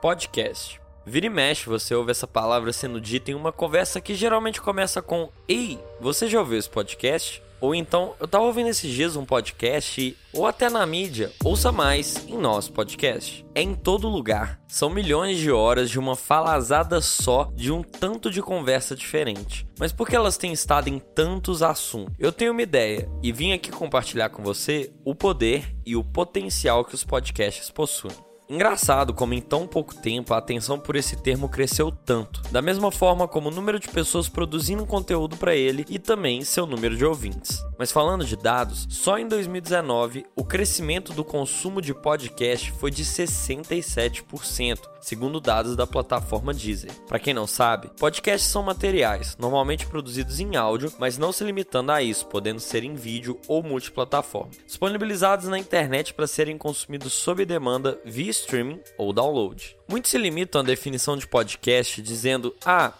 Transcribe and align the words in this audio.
podcast. 0.00 0.80
Vira 1.04 1.26
e 1.26 1.30
mexe, 1.30 1.68
você 1.68 1.94
ouve 1.94 2.10
essa 2.10 2.26
palavra 2.26 2.72
sendo 2.72 3.00
dita 3.00 3.30
em 3.30 3.34
uma 3.34 3.52
conversa 3.52 4.00
que 4.00 4.14
geralmente 4.14 4.60
começa 4.60 5.00
com 5.00 5.30
Ei, 5.48 5.78
você 6.00 6.28
já 6.28 6.40
ouviu 6.40 6.58
esse 6.58 6.70
podcast? 6.70 7.42
Ou 7.60 7.74
então, 7.74 8.14
eu 8.18 8.26
tava 8.26 8.44
ouvindo 8.44 8.70
esses 8.70 8.90
dias 8.90 9.16
um 9.16 9.24
podcast, 9.24 10.16
ou 10.32 10.46
até 10.46 10.70
na 10.70 10.86
mídia, 10.86 11.30
ouça 11.44 11.70
mais 11.70 12.26
em 12.26 12.38
nosso 12.38 12.72
podcast. 12.72 13.44
É 13.54 13.60
em 13.60 13.74
todo 13.74 14.08
lugar. 14.08 14.58
São 14.66 14.88
milhões 14.88 15.36
de 15.36 15.50
horas 15.50 15.90
de 15.90 15.98
uma 15.98 16.16
falazada 16.16 17.02
só 17.02 17.50
de 17.54 17.70
um 17.70 17.82
tanto 17.82 18.30
de 18.30 18.40
conversa 18.40 18.96
diferente. 18.96 19.66
Mas 19.78 19.92
por 19.92 20.08
que 20.08 20.16
elas 20.16 20.38
têm 20.38 20.52
estado 20.52 20.88
em 20.88 20.98
tantos 20.98 21.62
assuntos? 21.62 22.14
Eu 22.18 22.32
tenho 22.32 22.52
uma 22.52 22.62
ideia 22.62 23.10
e 23.22 23.30
vim 23.30 23.52
aqui 23.52 23.70
compartilhar 23.70 24.30
com 24.30 24.42
você 24.42 24.90
o 25.04 25.14
poder 25.14 25.76
e 25.84 25.96
o 25.96 26.04
potencial 26.04 26.84
que 26.84 26.94
os 26.94 27.04
podcasts 27.04 27.70
possuem. 27.70 28.29
Engraçado 28.50 29.14
como 29.14 29.32
em 29.32 29.40
tão 29.40 29.64
pouco 29.64 29.94
tempo 29.94 30.34
a 30.34 30.38
atenção 30.38 30.76
por 30.76 30.96
esse 30.96 31.14
termo 31.14 31.48
cresceu 31.48 31.92
tanto, 31.92 32.42
da 32.50 32.60
mesma 32.60 32.90
forma 32.90 33.28
como 33.28 33.48
o 33.48 33.52
número 33.52 33.78
de 33.78 33.86
pessoas 33.86 34.28
produzindo 34.28 34.84
conteúdo 34.84 35.36
para 35.36 35.54
ele 35.54 35.86
e 35.88 36.00
também 36.00 36.42
seu 36.42 36.66
número 36.66 36.96
de 36.96 37.04
ouvintes. 37.04 37.64
Mas 37.78 37.92
falando 37.92 38.24
de 38.24 38.34
dados, 38.34 38.88
só 38.90 39.18
em 39.18 39.28
2019 39.28 40.26
o 40.34 40.44
crescimento 40.44 41.12
do 41.12 41.22
consumo 41.22 41.80
de 41.80 41.94
podcast 41.94 42.72
foi 42.72 42.90
de 42.90 43.04
67%, 43.04 44.80
segundo 45.00 45.40
dados 45.40 45.76
da 45.76 45.86
plataforma 45.86 46.52
Deezer. 46.52 46.90
Para 47.06 47.20
quem 47.20 47.32
não 47.32 47.46
sabe, 47.46 47.92
podcasts 48.00 48.50
são 48.50 48.64
materiais, 48.64 49.36
normalmente 49.38 49.86
produzidos 49.86 50.40
em 50.40 50.56
áudio, 50.56 50.92
mas 50.98 51.16
não 51.16 51.30
se 51.30 51.44
limitando 51.44 51.92
a 51.92 52.02
isso, 52.02 52.26
podendo 52.26 52.58
ser 52.58 52.82
em 52.82 52.94
vídeo 52.94 53.38
ou 53.46 53.62
multiplataforma, 53.62 54.50
disponibilizados 54.66 55.46
na 55.46 55.56
internet 55.56 56.12
para 56.12 56.26
serem 56.26 56.58
consumidos 56.58 57.12
sob 57.12 57.44
demanda 57.44 57.96
via 58.04 58.39
streaming 58.40 58.80
ou 58.98 59.12
download. 59.12 59.76
Muitos 59.88 60.10
se 60.10 60.18
limitam 60.18 60.60
à 60.60 60.64
definição 60.64 61.16
de 61.16 61.26
podcast 61.26 62.00
dizendo: 62.02 62.54
"Ah, 62.64 62.92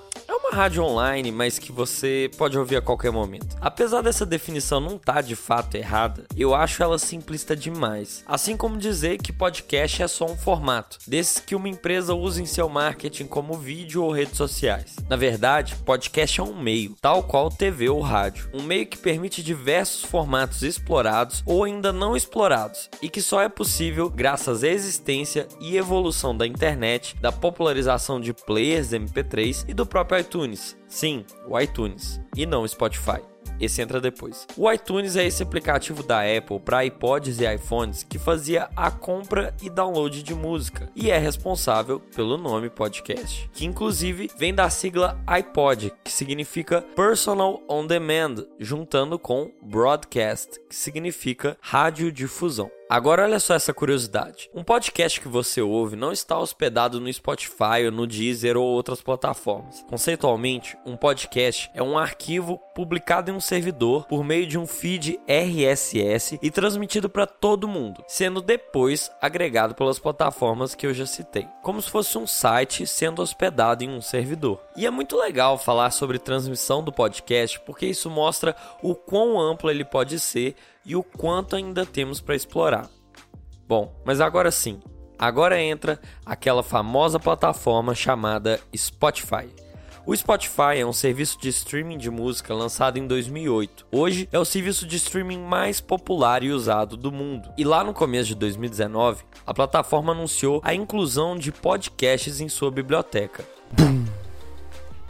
rádio 0.50 0.82
online, 0.82 1.30
mas 1.30 1.58
que 1.58 1.70
você 1.70 2.30
pode 2.36 2.58
ouvir 2.58 2.76
a 2.76 2.82
qualquer 2.82 3.12
momento. 3.12 3.56
Apesar 3.60 4.02
dessa 4.02 4.26
definição 4.26 4.80
não 4.80 4.96
estar 4.96 5.14
tá 5.14 5.20
de 5.20 5.36
fato 5.36 5.76
errada, 5.76 6.24
eu 6.36 6.54
acho 6.54 6.82
ela 6.82 6.98
simplista 6.98 7.56
demais. 7.56 8.24
Assim 8.26 8.56
como 8.56 8.76
dizer 8.76 9.18
que 9.18 9.32
podcast 9.32 10.02
é 10.02 10.08
só 10.08 10.26
um 10.26 10.36
formato, 10.36 10.98
desses 11.06 11.38
que 11.40 11.54
uma 11.54 11.68
empresa 11.68 12.14
usa 12.14 12.42
em 12.42 12.46
seu 12.46 12.68
marketing 12.68 13.26
como 13.26 13.54
vídeo 13.54 14.02
ou 14.02 14.10
redes 14.10 14.36
sociais. 14.36 14.96
Na 15.08 15.16
verdade, 15.16 15.76
podcast 15.84 16.40
é 16.40 16.42
um 16.42 16.60
meio, 16.60 16.96
tal 17.00 17.22
qual 17.22 17.48
TV 17.48 17.88
ou 17.88 18.00
rádio. 18.00 18.50
Um 18.52 18.62
meio 18.62 18.86
que 18.86 18.98
permite 18.98 19.42
diversos 19.42 20.04
formatos 20.04 20.62
explorados 20.62 21.42
ou 21.46 21.64
ainda 21.64 21.92
não 21.92 22.16
explorados, 22.16 22.90
e 23.00 23.08
que 23.08 23.22
só 23.22 23.40
é 23.40 23.48
possível 23.48 24.10
graças 24.10 24.64
à 24.64 24.68
existência 24.68 25.46
e 25.60 25.76
evolução 25.76 26.36
da 26.36 26.46
internet, 26.46 27.16
da 27.20 27.30
popularização 27.30 28.20
de 28.20 28.32
players 28.32 28.90
MP3 28.90 29.64
e 29.68 29.74
do 29.74 29.86
próprio 29.86 30.18
iTunes. 30.20 30.39
Sim, 30.88 31.24
o 31.46 31.58
iTunes, 31.58 32.20
e 32.36 32.46
não 32.46 32.62
o 32.62 32.68
Spotify. 32.68 33.20
Esse 33.60 33.82
entra 33.82 34.00
depois. 34.00 34.46
O 34.56 34.70
iTunes 34.72 35.16
é 35.16 35.26
esse 35.26 35.42
aplicativo 35.42 36.02
da 36.02 36.20
Apple 36.20 36.58
para 36.58 36.84
iPods 36.84 37.40
e 37.40 37.54
iPhones 37.54 38.02
que 38.02 38.18
fazia 38.18 38.70
a 38.74 38.90
compra 38.90 39.54
e 39.62 39.68
download 39.68 40.22
de 40.22 40.34
música 40.34 40.88
e 40.96 41.10
é 41.10 41.18
responsável 41.18 42.00
pelo 42.00 42.38
nome 42.38 42.70
podcast, 42.70 43.50
que 43.52 43.66
inclusive 43.66 44.30
vem 44.38 44.54
da 44.54 44.70
sigla 44.70 45.20
iPod, 45.26 45.92
que 46.02 46.10
significa 46.10 46.80
Personal 46.96 47.62
On 47.68 47.86
Demand, 47.86 48.46
juntando 48.58 49.18
com 49.18 49.52
Broadcast, 49.62 50.58
que 50.68 50.74
significa 50.74 51.58
radiodifusão. 51.60 52.70
Agora 52.90 53.22
olha 53.22 53.38
só 53.38 53.54
essa 53.54 53.72
curiosidade. 53.72 54.50
Um 54.52 54.64
podcast 54.64 55.20
que 55.20 55.28
você 55.28 55.62
ouve 55.62 55.94
não 55.94 56.10
está 56.10 56.36
hospedado 56.36 57.00
no 57.00 57.12
Spotify 57.12 57.88
no 57.92 58.04
Deezer 58.04 58.56
ou 58.56 58.66
outras 58.66 59.00
plataformas. 59.00 59.86
Conceitualmente, 59.88 60.76
um 60.84 60.96
podcast 60.96 61.70
é 61.72 61.80
um 61.80 61.96
arquivo 61.96 62.58
publicado 62.74 63.30
em 63.30 63.34
um 63.34 63.38
servidor 63.38 64.08
por 64.08 64.24
meio 64.24 64.44
de 64.44 64.58
um 64.58 64.66
feed 64.66 65.20
RSS 65.28 66.40
e 66.42 66.50
transmitido 66.50 67.08
para 67.08 67.28
todo 67.28 67.68
mundo, 67.68 68.02
sendo 68.08 68.42
depois 68.42 69.08
agregado 69.22 69.72
pelas 69.76 70.00
plataformas 70.00 70.74
que 70.74 70.84
eu 70.84 70.92
já 70.92 71.06
citei, 71.06 71.46
como 71.62 71.80
se 71.80 71.88
fosse 71.88 72.18
um 72.18 72.26
site 72.26 72.88
sendo 72.88 73.22
hospedado 73.22 73.84
em 73.84 73.90
um 73.90 74.00
servidor. 74.00 74.60
E 74.76 74.84
é 74.84 74.90
muito 74.90 75.16
legal 75.16 75.56
falar 75.56 75.92
sobre 75.92 76.18
transmissão 76.18 76.82
do 76.82 76.92
podcast 76.92 77.60
porque 77.60 77.86
isso 77.86 78.10
mostra 78.10 78.56
o 78.82 78.96
quão 78.96 79.40
amplo 79.40 79.70
ele 79.70 79.84
pode 79.84 80.18
ser 80.18 80.56
e 80.84 80.96
o 80.96 81.02
quanto 81.02 81.56
ainda 81.56 81.84
temos 81.86 82.20
para 82.20 82.34
explorar. 82.34 82.88
Bom, 83.68 83.94
mas 84.04 84.20
agora 84.20 84.50
sim, 84.50 84.80
agora 85.18 85.60
entra 85.60 86.00
aquela 86.24 86.62
famosa 86.62 87.20
plataforma 87.20 87.94
chamada 87.94 88.60
Spotify. 88.76 89.48
O 90.06 90.16
Spotify 90.16 90.78
é 90.78 90.86
um 90.86 90.92
serviço 90.92 91.38
de 91.38 91.50
streaming 91.50 91.98
de 91.98 92.10
música 92.10 92.54
lançado 92.54 92.96
em 92.96 93.06
2008. 93.06 93.86
Hoje 93.92 94.28
é 94.32 94.38
o 94.38 94.44
serviço 94.44 94.86
de 94.86 94.96
streaming 94.96 95.38
mais 95.38 95.80
popular 95.80 96.42
e 96.42 96.50
usado 96.50 96.96
do 96.96 97.12
mundo. 97.12 97.52
E 97.56 97.64
lá 97.64 97.84
no 97.84 97.92
começo 97.92 98.28
de 98.28 98.34
2019, 98.34 99.22
a 99.46 99.54
plataforma 99.54 100.12
anunciou 100.12 100.60
a 100.64 100.74
inclusão 100.74 101.36
de 101.36 101.52
podcasts 101.52 102.40
em 102.40 102.48
sua 102.48 102.70
biblioteca. 102.70 103.44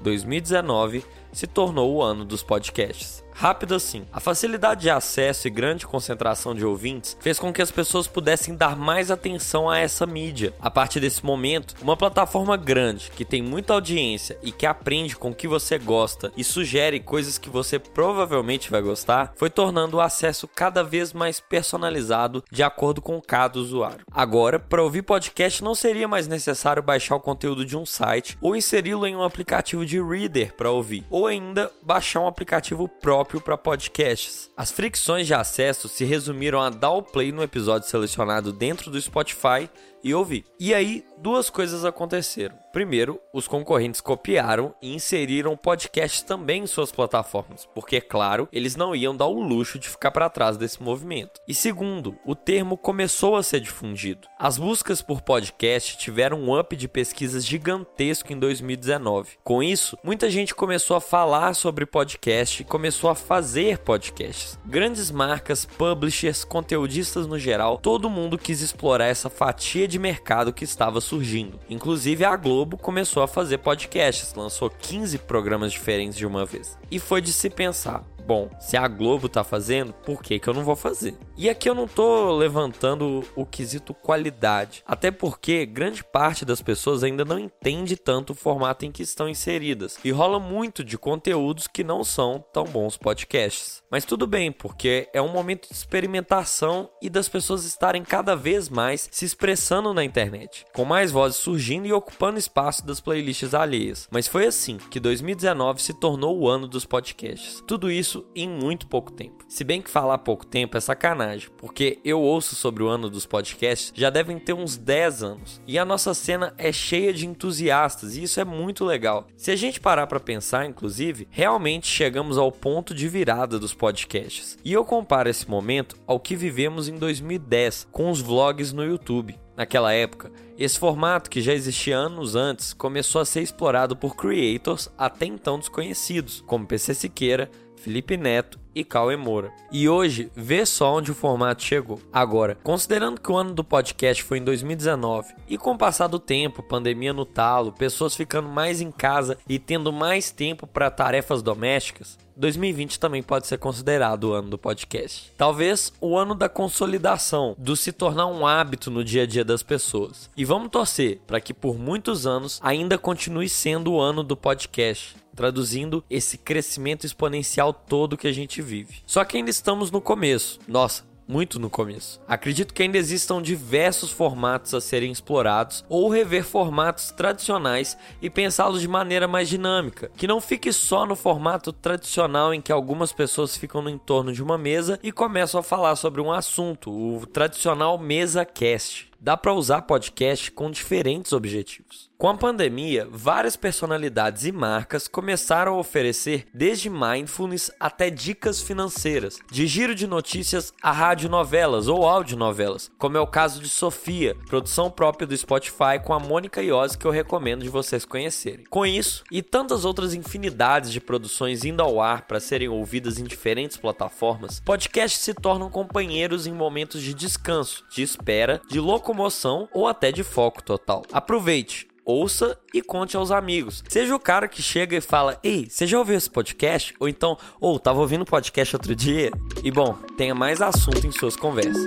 2019 0.02 1.04
se 1.32 1.46
tornou 1.46 1.94
o 1.94 2.02
ano 2.02 2.24
dos 2.24 2.42
podcasts. 2.42 3.22
Rápido 3.40 3.74
assim, 3.74 4.04
a 4.12 4.20
facilidade 4.20 4.82
de 4.82 4.90
acesso 4.90 5.48
e 5.48 5.50
grande 5.50 5.86
concentração 5.86 6.54
de 6.54 6.62
ouvintes 6.62 7.16
fez 7.20 7.38
com 7.38 7.50
que 7.50 7.62
as 7.62 7.70
pessoas 7.70 8.06
pudessem 8.06 8.54
dar 8.54 8.76
mais 8.76 9.10
atenção 9.10 9.70
a 9.70 9.78
essa 9.78 10.04
mídia. 10.04 10.52
A 10.60 10.70
partir 10.70 11.00
desse 11.00 11.24
momento, 11.24 11.74
uma 11.80 11.96
plataforma 11.96 12.54
grande 12.54 13.10
que 13.10 13.24
tem 13.24 13.40
muita 13.40 13.72
audiência 13.72 14.38
e 14.42 14.52
que 14.52 14.66
aprende 14.66 15.16
com 15.16 15.30
o 15.30 15.34
que 15.34 15.48
você 15.48 15.78
gosta 15.78 16.30
e 16.36 16.44
sugere 16.44 17.00
coisas 17.00 17.38
que 17.38 17.48
você 17.48 17.78
provavelmente 17.78 18.70
vai 18.70 18.82
gostar, 18.82 19.32
foi 19.36 19.48
tornando 19.48 19.96
o 19.96 20.00
acesso 20.02 20.46
cada 20.46 20.84
vez 20.84 21.14
mais 21.14 21.40
personalizado 21.40 22.44
de 22.50 22.62
acordo 22.62 23.00
com 23.00 23.18
cada 23.22 23.58
usuário. 23.58 24.04
Agora, 24.12 24.58
para 24.58 24.82
ouvir 24.82 25.00
podcast 25.00 25.64
não 25.64 25.74
seria 25.74 26.06
mais 26.06 26.28
necessário 26.28 26.82
baixar 26.82 27.16
o 27.16 27.20
conteúdo 27.20 27.64
de 27.64 27.74
um 27.74 27.86
site 27.86 28.36
ou 28.38 28.54
inseri-lo 28.54 29.06
em 29.06 29.16
um 29.16 29.22
aplicativo 29.22 29.86
de 29.86 29.98
reader 29.98 30.54
para 30.54 30.70
ouvir, 30.70 31.06
ou 31.20 31.26
ainda 31.26 31.70
baixar 31.82 32.20
um 32.20 32.26
aplicativo 32.26 32.88
próprio 32.88 33.42
para 33.42 33.58
podcasts. 33.58 34.50
As 34.56 34.70
fricções 34.70 35.26
de 35.26 35.34
acesso 35.34 35.86
se 35.86 36.02
resumiram 36.02 36.62
a 36.62 36.70
dar 36.70 36.92
o 36.92 37.02
play 37.02 37.30
no 37.30 37.42
episódio 37.42 37.86
selecionado 37.86 38.54
dentro 38.54 38.90
do 38.90 38.98
Spotify 38.98 39.68
e 40.02 40.14
ouvir. 40.14 40.44
E 40.58 40.74
aí, 40.74 41.04
duas 41.18 41.50
coisas 41.50 41.84
aconteceram. 41.84 42.56
Primeiro, 42.72 43.20
os 43.32 43.48
concorrentes 43.48 44.00
copiaram 44.00 44.72
e 44.80 44.94
inseriram 44.94 45.56
podcasts 45.56 46.22
também 46.22 46.62
em 46.62 46.66
suas 46.66 46.92
plataformas, 46.92 47.68
porque, 47.74 48.00
claro, 48.00 48.48
eles 48.52 48.76
não 48.76 48.94
iam 48.94 49.16
dar 49.16 49.26
o 49.26 49.40
luxo 49.40 49.78
de 49.78 49.88
ficar 49.88 50.12
para 50.12 50.30
trás 50.30 50.56
desse 50.56 50.80
movimento. 50.80 51.40
E 51.48 51.54
segundo, 51.54 52.16
o 52.24 52.36
termo 52.36 52.76
começou 52.76 53.34
a 53.34 53.42
ser 53.42 53.60
difundido. 53.60 54.28
As 54.38 54.56
buscas 54.56 55.02
por 55.02 55.20
podcast 55.20 55.98
tiveram 55.98 56.40
um 56.40 56.58
up 56.58 56.76
de 56.76 56.86
pesquisas 56.86 57.44
gigantesco 57.44 58.32
em 58.32 58.38
2019. 58.38 59.32
Com 59.42 59.62
isso, 59.62 59.98
muita 60.04 60.30
gente 60.30 60.54
começou 60.54 60.96
a 60.96 61.00
falar 61.00 61.54
sobre 61.54 61.84
podcast 61.84 62.62
e 62.62 62.64
começou 62.64 63.10
a 63.10 63.16
fazer 63.16 63.78
podcasts. 63.78 64.58
Grandes 64.64 65.10
marcas, 65.10 65.64
publishers, 65.64 66.44
conteudistas 66.44 67.26
no 67.26 67.38
geral, 67.38 67.78
todo 67.78 68.08
mundo 68.08 68.38
quis 68.38 68.60
explorar 68.60 69.06
essa 69.06 69.28
fatia 69.28 69.88
de 69.90 69.98
mercado 69.98 70.52
que 70.52 70.64
estava 70.64 71.00
surgindo. 71.00 71.60
Inclusive 71.68 72.24
a 72.24 72.34
Globo 72.36 72.78
começou 72.78 73.22
a 73.22 73.28
fazer 73.28 73.58
podcasts, 73.58 74.32
lançou 74.34 74.70
15 74.70 75.18
programas 75.18 75.72
diferentes 75.72 76.16
de 76.16 76.24
uma 76.24 76.46
vez. 76.46 76.78
E 76.90 76.98
foi 76.98 77.20
de 77.20 77.32
se 77.32 77.50
pensar, 77.50 78.04
bom, 78.30 78.48
se 78.60 78.76
a 78.76 78.86
Globo 78.86 79.28
tá 79.28 79.42
fazendo, 79.42 79.92
por 79.92 80.22
que 80.22 80.38
que 80.38 80.48
eu 80.48 80.54
não 80.54 80.62
vou 80.62 80.76
fazer? 80.76 81.16
E 81.36 81.48
aqui 81.48 81.68
eu 81.68 81.74
não 81.74 81.88
tô 81.88 82.36
levantando 82.36 83.24
o 83.34 83.44
quesito 83.44 83.92
qualidade, 83.92 84.84
até 84.86 85.10
porque 85.10 85.66
grande 85.66 86.04
parte 86.04 86.44
das 86.44 86.62
pessoas 86.62 87.02
ainda 87.02 87.24
não 87.24 87.38
entende 87.38 87.96
tanto 87.96 88.32
o 88.32 88.36
formato 88.36 88.84
em 88.84 88.92
que 88.92 89.02
estão 89.02 89.28
inseridas 89.28 89.98
e 90.04 90.12
rola 90.12 90.38
muito 90.38 90.84
de 90.84 90.96
conteúdos 90.96 91.66
que 91.66 91.82
não 91.82 92.04
são 92.04 92.44
tão 92.52 92.64
bons 92.64 92.96
podcasts. 92.96 93.82
Mas 93.90 94.04
tudo 94.04 94.26
bem, 94.26 94.52
porque 94.52 95.08
é 95.12 95.20
um 95.20 95.32
momento 95.32 95.68
de 95.68 95.74
experimentação 95.74 96.88
e 97.02 97.10
das 97.10 97.28
pessoas 97.28 97.64
estarem 97.64 98.04
cada 98.04 98.36
vez 98.36 98.68
mais 98.68 99.08
se 99.10 99.24
expressando 99.24 99.79
na 99.80 100.04
internet, 100.04 100.66
com 100.74 100.84
mais 100.84 101.10
vozes 101.10 101.38
surgindo 101.38 101.86
e 101.86 101.92
ocupando 101.92 102.38
espaço 102.38 102.86
das 102.86 103.00
playlists 103.00 103.54
alheias. 103.54 104.06
Mas 104.10 104.28
foi 104.28 104.46
assim 104.46 104.76
que 104.90 105.00
2019 105.00 105.80
se 105.80 105.94
tornou 105.94 106.38
o 106.38 106.48
ano 106.48 106.68
dos 106.68 106.84
podcasts. 106.84 107.62
Tudo 107.66 107.90
isso 107.90 108.26
em 108.36 108.48
muito 108.48 108.86
pouco 108.86 109.10
tempo. 109.10 109.44
Se 109.48 109.64
bem 109.64 109.80
que 109.82 109.90
falar 109.90 110.18
pouco 110.18 110.46
tempo 110.46 110.76
é 110.76 110.80
sacanagem, 110.80 111.48
porque 111.56 111.98
eu 112.04 112.20
ouço 112.20 112.54
sobre 112.54 112.82
o 112.82 112.88
ano 112.88 113.08
dos 113.08 113.26
podcasts 113.26 113.92
já 113.94 114.10
devem 114.10 114.38
ter 114.38 114.52
uns 114.52 114.76
10 114.76 115.22
anos. 115.22 115.60
E 115.66 115.78
a 115.78 115.84
nossa 115.84 116.14
cena 116.14 116.54
é 116.58 116.70
cheia 116.70 117.12
de 117.12 117.26
entusiastas 117.26 118.16
e 118.16 118.22
isso 118.22 118.40
é 118.40 118.44
muito 118.44 118.84
legal. 118.84 119.26
Se 119.36 119.50
a 119.50 119.56
gente 119.56 119.80
parar 119.80 120.06
para 120.06 120.20
pensar, 120.20 120.66
inclusive, 120.66 121.26
realmente 121.30 121.86
chegamos 121.86 122.38
ao 122.38 122.52
ponto 122.52 122.94
de 122.94 123.08
virada 123.08 123.58
dos 123.58 123.74
podcasts. 123.74 124.58
E 124.64 124.72
eu 124.72 124.84
comparo 124.84 125.28
esse 125.28 125.48
momento 125.48 125.96
ao 126.06 126.20
que 126.20 126.36
vivemos 126.36 126.88
em 126.88 126.96
2010 126.96 127.88
com 127.90 128.10
os 128.10 128.20
vlogs 128.20 128.72
no 128.72 128.84
YouTube. 128.84 129.38
Naquela 129.60 129.92
época, 129.92 130.32
esse 130.56 130.78
formato, 130.78 131.28
que 131.28 131.42
já 131.42 131.52
existia 131.52 131.94
anos 131.94 132.34
antes, 132.34 132.72
começou 132.72 133.20
a 133.20 133.26
ser 133.26 133.42
explorado 133.42 133.94
por 133.94 134.16
creators 134.16 134.90
até 134.96 135.26
então 135.26 135.58
desconhecidos, 135.58 136.42
como 136.46 136.66
PC 136.66 136.94
Siqueira, 136.94 137.50
Felipe 137.76 138.16
Neto 138.16 138.58
e 138.74 138.84
Cauê 138.84 139.16
Moura. 139.16 139.52
E 139.70 139.88
hoje, 139.88 140.30
vê 140.34 140.64
só 140.64 140.96
onde 140.96 141.10
o 141.10 141.14
formato 141.14 141.62
chegou. 141.62 142.00
Agora, 142.12 142.56
considerando 142.62 143.20
que 143.20 143.30
o 143.30 143.36
ano 143.36 143.54
do 143.54 143.64
podcast 143.64 144.22
foi 144.22 144.38
em 144.38 144.44
2019 144.44 145.34
e 145.48 145.58
com 145.58 145.72
o 145.72 145.78
passar 145.78 146.06
do 146.06 146.18
tempo, 146.18 146.62
pandemia 146.62 147.12
no 147.12 147.24
talo, 147.24 147.72
pessoas 147.72 148.14
ficando 148.14 148.48
mais 148.48 148.80
em 148.80 148.90
casa 148.90 149.36
e 149.48 149.58
tendo 149.58 149.92
mais 149.92 150.30
tempo 150.30 150.66
para 150.66 150.90
tarefas 150.90 151.42
domésticas, 151.42 152.18
2020 152.40 152.98
também 152.98 153.22
pode 153.22 153.46
ser 153.46 153.58
considerado 153.58 154.24
o 154.24 154.32
ano 154.32 154.48
do 154.48 154.58
podcast. 154.58 155.30
Talvez 155.36 155.92
o 156.00 156.16
ano 156.16 156.34
da 156.34 156.48
consolidação, 156.48 157.54
do 157.58 157.76
se 157.76 157.92
tornar 157.92 158.26
um 158.26 158.46
hábito 158.46 158.90
no 158.90 159.04
dia 159.04 159.24
a 159.24 159.26
dia 159.26 159.44
das 159.44 159.62
pessoas. 159.62 160.30
E 160.34 160.44
vamos 160.44 160.70
torcer 160.70 161.20
para 161.26 161.40
que 161.40 161.52
por 161.52 161.78
muitos 161.78 162.26
anos 162.26 162.58
ainda 162.62 162.96
continue 162.96 163.48
sendo 163.48 163.92
o 163.92 164.00
ano 164.00 164.22
do 164.22 164.36
podcast 164.36 165.20
traduzindo 165.40 166.04
esse 166.10 166.36
crescimento 166.36 167.06
exponencial 167.06 167.72
todo 167.72 168.16
que 168.16 168.28
a 168.28 168.32
gente 168.32 168.59
vive. 168.60 169.02
Só 169.06 169.24
que 169.24 169.36
ainda 169.36 169.50
estamos 169.50 169.90
no 169.90 170.00
começo. 170.00 170.58
Nossa, 170.66 171.04
muito 171.30 171.60
no 171.60 171.70
começo. 171.70 172.20
Acredito 172.26 172.74
que 172.74 172.82
ainda 172.82 172.98
existam 172.98 173.40
diversos 173.40 174.10
formatos 174.10 174.74
a 174.74 174.80
serem 174.80 175.12
explorados 175.12 175.84
ou 175.88 176.08
rever 176.08 176.44
formatos 176.44 177.12
tradicionais 177.12 177.96
e 178.20 178.28
pensá-los 178.28 178.80
de 178.80 178.88
maneira 178.88 179.28
mais 179.28 179.48
dinâmica, 179.48 180.10
que 180.16 180.26
não 180.26 180.40
fique 180.40 180.72
só 180.72 181.06
no 181.06 181.14
formato 181.14 181.72
tradicional 181.72 182.52
em 182.52 182.60
que 182.60 182.72
algumas 182.72 183.12
pessoas 183.12 183.56
ficam 183.56 183.80
no 183.80 183.88
entorno 183.88 184.32
de 184.32 184.42
uma 184.42 184.58
mesa 184.58 184.98
e 185.02 185.12
começam 185.12 185.60
a 185.60 185.62
falar 185.62 185.94
sobre 185.94 186.20
um 186.20 186.32
assunto, 186.32 186.90
o 186.90 187.24
tradicional 187.26 187.96
mesa 187.96 188.44
cast 188.44 189.09
dá 189.20 189.36
para 189.36 189.52
usar 189.52 189.82
podcast 189.82 190.50
com 190.50 190.70
diferentes 190.70 191.32
objetivos. 191.32 192.10
Com 192.20 192.28
a 192.28 192.36
pandemia, 192.36 193.08
várias 193.10 193.56
personalidades 193.56 194.44
e 194.44 194.52
marcas 194.52 195.08
começaram 195.08 195.72
a 195.72 195.78
oferecer 195.78 196.46
desde 196.52 196.90
mindfulness 196.90 197.70
até 197.80 198.10
dicas 198.10 198.60
financeiras, 198.60 199.38
de 199.50 199.66
giro 199.66 199.94
de 199.94 200.06
notícias 200.06 200.70
a 200.82 200.92
radionovelas 200.92 201.88
ou 201.88 202.06
audionovelas, 202.06 202.90
como 202.98 203.16
é 203.16 203.20
o 203.20 203.26
caso 203.26 203.58
de 203.62 203.70
Sofia, 203.70 204.36
produção 204.46 204.90
própria 204.90 205.26
do 205.26 205.34
Spotify 205.34 205.98
com 206.04 206.12
a 206.12 206.18
Mônica 206.18 206.62
Iose 206.62 206.98
que 206.98 207.06
eu 207.06 207.10
recomendo 207.10 207.62
de 207.62 207.70
vocês 207.70 208.04
conhecerem. 208.04 208.66
Com 208.68 208.84
isso 208.84 209.24
e 209.32 209.40
tantas 209.40 209.86
outras 209.86 210.12
infinidades 210.12 210.92
de 210.92 211.00
produções 211.00 211.64
indo 211.64 211.82
ao 211.82 212.02
ar 212.02 212.26
para 212.26 212.38
serem 212.38 212.68
ouvidas 212.68 213.18
em 213.18 213.24
diferentes 213.24 213.78
plataformas, 213.78 214.60
podcasts 214.60 215.22
se 215.22 215.32
tornam 215.32 215.70
companheiros 215.70 216.46
em 216.46 216.52
momentos 216.52 217.00
de 217.00 217.14
descanso, 217.14 217.82
de 217.88 218.02
espera, 218.02 218.60
de 218.68 218.78
locomoção 219.10 219.68
ou 219.72 219.86
até 219.86 220.12
de 220.12 220.22
foco 220.22 220.62
total. 220.62 221.02
Aproveite! 221.12 221.88
ouça 222.02 222.58
e 222.74 222.82
conte 222.82 223.16
aos 223.16 223.30
amigos. 223.30 223.84
Seja 223.88 224.16
o 224.16 224.18
cara 224.18 224.48
que 224.48 224.60
chega 224.60 224.96
e 224.96 225.00
fala: 225.00 225.38
Ei, 225.44 225.68
você 225.70 225.86
já 225.86 225.96
ouviu 225.96 226.16
esse 226.16 226.28
podcast? 226.28 226.92
Ou 226.98 227.08
então, 227.08 227.38
ou 227.60 227.76
oh, 227.76 227.78
tava 227.78 228.00
ouvindo 228.00 228.24
podcast 228.24 228.74
outro 228.74 228.96
dia? 228.96 229.30
E 229.62 229.70
bom, 229.70 229.92
tenha 230.16 230.34
mais 230.34 230.60
assunto 230.60 231.06
em 231.06 231.12
suas 231.12 231.36
conversas. 231.36 231.86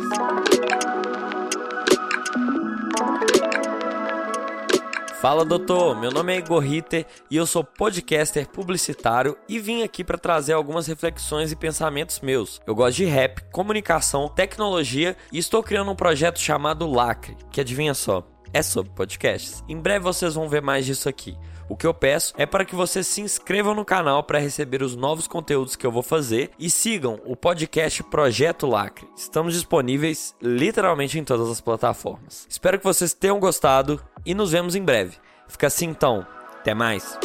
Fala 5.23 5.45
doutor, 5.45 5.97
meu 5.97 6.11
nome 6.11 6.33
é 6.33 6.39
Igor 6.39 6.59
Ritter 6.59 7.05
e 7.31 7.37
eu 7.37 7.45
sou 7.45 7.63
podcaster 7.63 8.45
publicitário 8.45 9.37
e 9.47 9.57
vim 9.57 9.81
aqui 9.81 10.03
para 10.03 10.17
trazer 10.17 10.51
algumas 10.51 10.85
reflexões 10.85 11.49
e 11.49 11.55
pensamentos 11.55 12.19
meus. 12.19 12.59
Eu 12.67 12.75
gosto 12.75 12.97
de 12.97 13.05
rap, 13.05 13.41
comunicação, 13.49 14.27
tecnologia 14.27 15.15
e 15.31 15.37
estou 15.37 15.63
criando 15.63 15.89
um 15.89 15.95
projeto 15.95 16.41
chamado 16.41 16.91
Lacre, 16.91 17.37
que 17.49 17.61
adivinha 17.61 17.93
só, 17.93 18.27
é 18.51 18.61
sobre 18.61 18.91
podcasts. 18.91 19.63
Em 19.69 19.79
breve 19.79 20.03
vocês 20.03 20.33
vão 20.33 20.49
ver 20.49 20.61
mais 20.61 20.85
disso 20.85 21.07
aqui. 21.07 21.37
O 21.69 21.77
que 21.77 21.87
eu 21.87 21.93
peço 21.93 22.33
é 22.37 22.45
para 22.45 22.65
que 22.65 22.75
vocês 22.75 23.07
se 23.07 23.21
inscrevam 23.21 23.73
no 23.73 23.85
canal 23.85 24.23
para 24.23 24.39
receber 24.39 24.83
os 24.83 24.93
novos 24.93 25.25
conteúdos 25.25 25.77
que 25.77 25.87
eu 25.87 25.91
vou 25.91 26.03
fazer 26.03 26.51
e 26.59 26.69
sigam 26.69 27.21
o 27.25 27.33
podcast 27.33 28.03
Projeto 28.03 28.67
Lacre. 28.67 29.07
Estamos 29.15 29.53
disponíveis 29.53 30.35
literalmente 30.41 31.17
em 31.17 31.23
todas 31.23 31.49
as 31.49 31.61
plataformas. 31.61 32.45
Espero 32.49 32.77
que 32.77 32.83
vocês 32.83 33.13
tenham 33.13 33.39
gostado 33.39 34.03
e 34.25 34.33
nos 34.33 34.51
vemos 34.51 34.75
em 34.75 34.83
breve. 34.83 35.17
Fica 35.47 35.67
assim 35.67 35.87
então. 35.87 36.25
Até 36.59 36.73
mais. 36.73 37.17